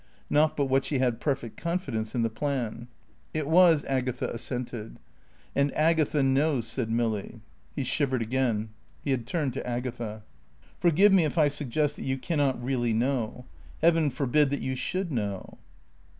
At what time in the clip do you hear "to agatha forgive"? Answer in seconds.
9.53-11.13